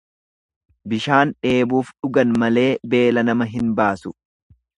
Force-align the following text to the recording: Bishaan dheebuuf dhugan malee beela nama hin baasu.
Bishaan 0.93 1.33
dheebuuf 1.47 1.91
dhugan 1.99 2.33
malee 2.45 2.67
beela 2.95 3.27
nama 3.29 3.49
hin 3.53 3.71
baasu. 3.83 4.15